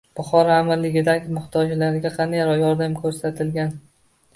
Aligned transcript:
Buxoro 0.19 0.53
amirligidagi 0.53 1.37
muhtojlarga 1.37 2.15
qanday 2.19 2.45
yordam 2.67 3.01
ko‘rsatilgan? 3.07 3.77